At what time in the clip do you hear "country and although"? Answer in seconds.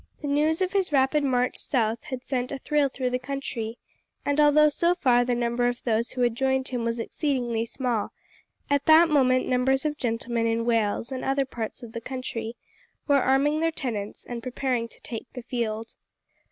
3.19-4.67